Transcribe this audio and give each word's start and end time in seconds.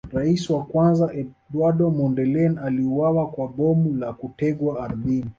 Rais 0.13 0.49
wa 0.49 0.63
kwanza 0.65 1.13
Eduardo 1.13 1.91
Mondlane 1.91 2.59
aliuawa 2.59 3.27
kwa 3.29 3.47
bomu 3.47 3.95
la 3.95 4.13
kutegwa 4.13 4.83
ardhini 4.85 5.29